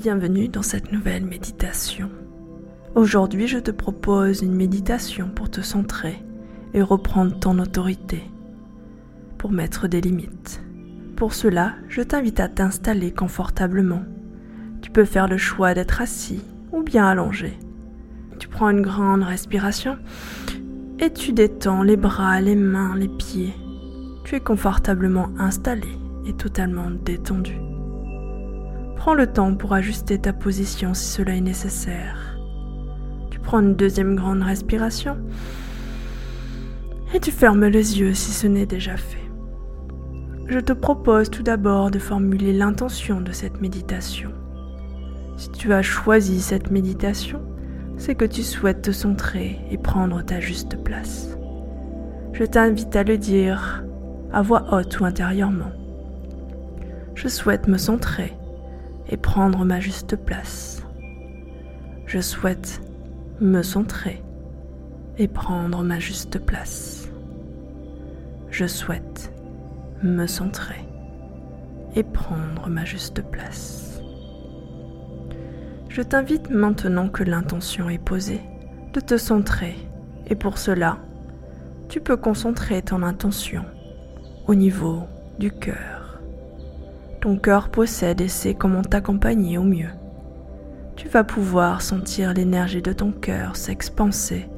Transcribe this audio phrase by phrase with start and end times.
[0.00, 2.08] Bienvenue dans cette nouvelle méditation.
[2.94, 6.22] Aujourd'hui, je te propose une méditation pour te centrer
[6.72, 8.22] et reprendre ton autorité,
[9.38, 10.62] pour mettre des limites.
[11.16, 14.04] Pour cela, je t'invite à t'installer confortablement.
[14.82, 17.58] Tu peux faire le choix d'être assis ou bien allongé.
[18.38, 19.98] Tu prends une grande respiration
[21.00, 23.54] et tu détends les bras, les mains, les pieds.
[24.22, 25.88] Tu es confortablement installé
[26.24, 27.56] et totalement détendu.
[28.98, 32.36] Prends le temps pour ajuster ta position si cela est nécessaire.
[33.30, 35.16] Tu prends une deuxième grande respiration
[37.14, 39.30] et tu fermes les yeux si ce n'est déjà fait.
[40.48, 44.32] Je te propose tout d'abord de formuler l'intention de cette méditation.
[45.36, 47.40] Si tu as choisi cette méditation,
[47.98, 51.38] c'est que tu souhaites te centrer et prendre ta juste place.
[52.32, 53.84] Je t'invite à le dire
[54.32, 55.72] à voix haute ou intérieurement.
[57.14, 58.34] Je souhaite me centrer
[59.08, 60.82] et prendre ma juste place.
[62.06, 62.80] Je souhaite
[63.40, 64.22] me centrer
[65.18, 67.08] et prendre ma juste place.
[68.50, 69.32] Je souhaite
[70.02, 70.84] me centrer
[71.94, 74.00] et prendre ma juste place.
[75.88, 78.40] Je t'invite maintenant que l'intention est posée
[78.92, 79.76] de te centrer
[80.28, 80.98] et pour cela,
[81.88, 83.64] tu peux concentrer ton intention
[84.46, 85.02] au niveau
[85.38, 85.97] du cœur.
[87.36, 89.90] Cœur possède et sait comment t'accompagner au mieux.
[90.96, 94.48] Tu vas pouvoir sentir l'énergie de ton cœur s'expanser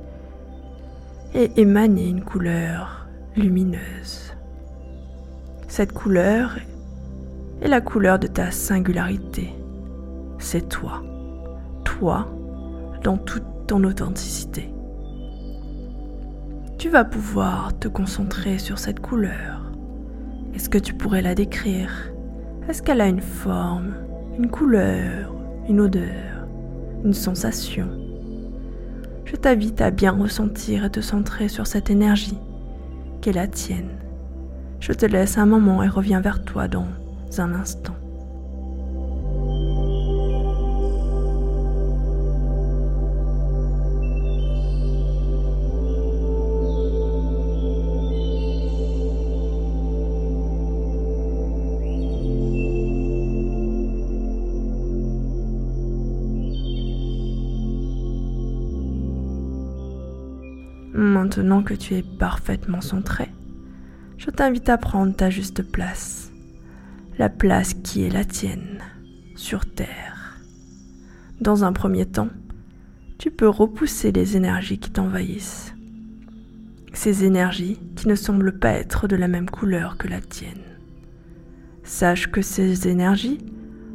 [1.34, 4.34] et émaner une couleur lumineuse.
[5.68, 6.56] Cette couleur
[7.60, 9.54] est la couleur de ta singularité.
[10.38, 11.02] C'est toi.
[11.84, 12.28] Toi
[13.02, 14.72] dans toute ton authenticité.
[16.78, 19.70] Tu vas pouvoir te concentrer sur cette couleur.
[20.54, 22.12] Est-ce que tu pourrais la décrire?
[22.68, 23.94] Est-ce qu'elle a une forme,
[24.38, 25.34] une couleur,
[25.68, 26.46] une odeur,
[27.04, 27.88] une sensation?
[29.24, 32.38] Je t'invite à bien ressentir et te centrer sur cette énergie
[33.20, 33.90] qui est la tienne.
[34.80, 36.86] Je te laisse un moment et reviens vers toi dans
[37.38, 37.94] un instant.
[60.92, 63.28] Maintenant que tu es parfaitement centré,
[64.18, 66.32] je t'invite à prendre ta juste place,
[67.16, 68.82] la place qui est la tienne,
[69.36, 70.40] sur Terre.
[71.40, 72.30] Dans un premier temps,
[73.18, 75.74] tu peux repousser les énergies qui t'envahissent.
[76.92, 80.76] Ces énergies qui ne semblent pas être de la même couleur que la tienne.
[81.84, 83.38] Sache que ces énergies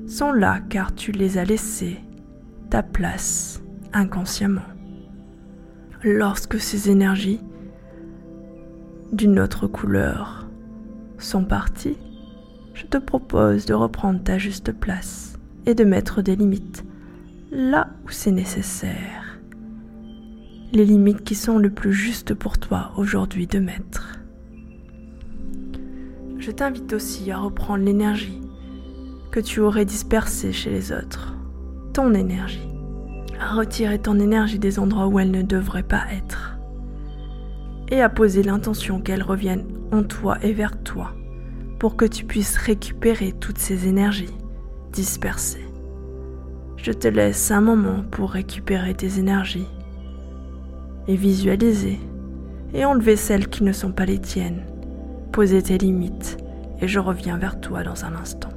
[0.08, 2.00] sont là car tu les as laissées
[2.70, 4.75] ta place inconsciemment
[6.06, 7.42] lorsque ces énergies
[9.12, 10.48] d'une autre couleur
[11.18, 11.98] sont parties,
[12.74, 16.86] je te propose de reprendre ta juste place et de mettre des limites
[17.52, 19.40] là où c'est nécessaire.
[20.74, 24.20] Les limites qui sont le plus justes pour toi aujourd'hui de mettre.
[26.38, 28.42] Je t'invite aussi à reprendre l'énergie
[29.32, 31.34] que tu aurais dispersée chez les autres,
[31.94, 32.75] ton énergie
[33.40, 36.58] à retirer ton énergie des endroits où elle ne devrait pas être,
[37.90, 41.12] et à poser l'intention qu'elle revienne en toi et vers toi,
[41.80, 44.36] pour que tu puisses récupérer toutes ces énergies
[44.92, 45.66] dispersées.
[46.78, 49.68] Je te laisse un moment pour récupérer tes énergies
[51.08, 52.00] et visualiser
[52.74, 54.66] et enlever celles qui ne sont pas les tiennes,
[55.32, 56.38] poser tes limites
[56.82, 58.55] et je reviens vers toi dans un instant.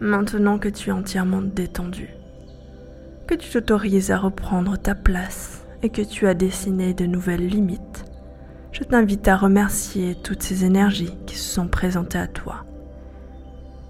[0.00, 2.10] Maintenant que tu es entièrement détendu,
[3.26, 8.04] que tu t'autorises à reprendre ta place et que tu as dessiné de nouvelles limites,
[8.72, 12.66] je t'invite à remercier toutes ces énergies qui se sont présentées à toi.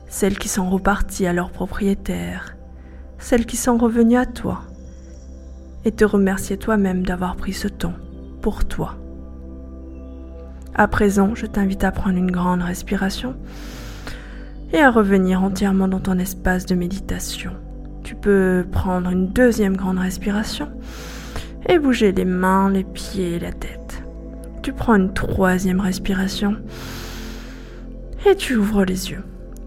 [0.07, 2.57] Celles qui sont reparties à leur propriétaire,
[3.19, 4.63] celles qui sont revenues à toi,
[5.85, 7.95] et te remercier toi-même d'avoir pris ce temps
[8.43, 8.95] pour toi.
[10.73, 13.35] À présent, je t'invite à prendre une grande respiration
[14.73, 17.53] et à revenir entièrement dans ton espace de méditation.
[18.03, 20.69] Tu peux prendre une deuxième grande respiration
[21.69, 24.03] et bouger les mains, les pieds et la tête.
[24.63, 26.57] Tu prends une troisième respiration
[28.27, 29.23] et tu ouvres les yeux.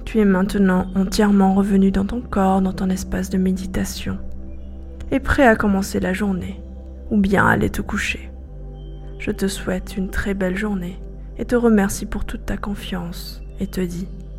[0.05, 4.17] Tu es maintenant entièrement revenu dans ton corps, dans ton espace de méditation
[5.11, 6.61] et prêt à commencer la journée
[7.11, 8.29] ou bien aller te coucher.
[9.19, 11.01] Je te souhaite une très belle journée
[11.37, 14.07] et te remercie pour toute ta confiance et te dis